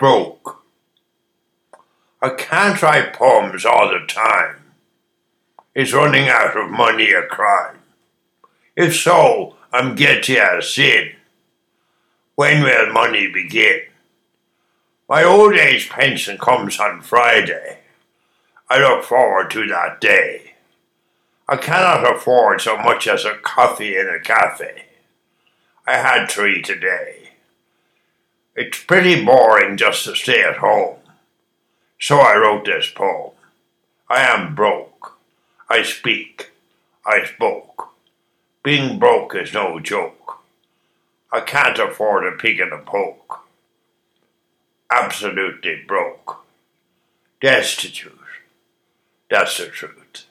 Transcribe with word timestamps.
broke. 0.00 0.64
I 2.22 2.30
can't 2.30 2.82
write 2.82 3.12
poems 3.12 3.66
all 3.66 3.88
the 3.88 4.06
time. 4.06 4.56
Is 5.74 5.92
running 5.92 6.28
out 6.28 6.56
of 6.56 6.70
money 6.70 7.12
a 7.12 7.22
crime? 7.22 7.78
If 8.74 8.96
so, 8.96 9.56
I'm 9.72 9.94
guilty 9.94 10.38
as 10.38 10.74
sin. 10.74 11.12
When 12.34 12.64
will 12.64 12.92
money 12.92 13.30
begin? 13.30 13.82
My 15.06 15.22
old 15.22 15.54
age 15.54 15.90
pension 15.90 16.38
comes 16.38 16.80
on 16.80 17.02
Friday. 17.02 17.80
I 18.70 18.78
look 18.80 19.04
forward 19.04 19.50
to 19.50 19.66
that 19.66 20.00
day. 20.00 20.54
I 21.46 21.56
cannot 21.56 22.10
afford 22.10 22.62
so 22.62 22.78
much 22.78 23.06
as 23.06 23.24
a 23.24 23.36
coffee 23.42 23.96
in 23.96 24.08
a 24.08 24.20
cafe. 24.20 24.86
I 25.86 25.98
had 25.98 26.30
three 26.30 26.62
today. 26.62 27.29
It's 28.62 28.84
pretty 28.84 29.24
boring 29.24 29.78
just 29.78 30.04
to 30.04 30.14
stay 30.14 30.42
at 30.42 30.58
home. 30.58 30.96
So 31.98 32.18
I 32.18 32.36
wrote 32.36 32.66
this 32.66 32.90
poem. 32.90 33.30
I 34.10 34.20
am 34.20 34.54
broke. 34.54 35.16
I 35.70 35.82
speak. 35.82 36.50
I 37.06 37.24
spoke. 37.24 37.88
Being 38.62 38.98
broke 38.98 39.34
is 39.34 39.54
no 39.54 39.80
joke. 39.80 40.40
I 41.32 41.40
can't 41.40 41.78
afford 41.78 42.26
a 42.26 42.36
pig 42.36 42.60
and 42.60 42.74
a 42.74 42.82
poke. 42.82 43.46
Absolutely 44.90 45.82
broke. 45.88 46.44
Destitute. 47.40 48.12
That's 49.30 49.56
the 49.56 49.68
truth. 49.68 50.26